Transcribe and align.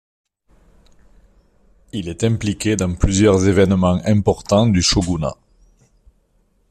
Il 1.93 2.09
est 2.09 2.23
impliqués 2.23 2.75
dans 2.75 2.95
plusieurs 2.95 3.47
événements 3.47 4.01
importants 4.03 4.65
du 4.65 4.81
shogunat. 4.81 5.37